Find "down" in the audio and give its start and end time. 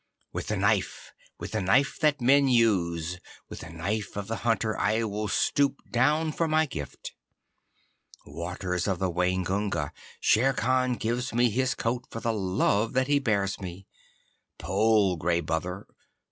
5.91-6.31